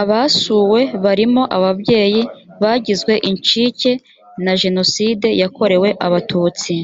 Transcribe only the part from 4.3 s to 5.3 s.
na jenoside